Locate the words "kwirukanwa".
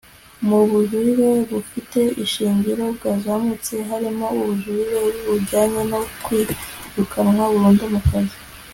6.23-7.43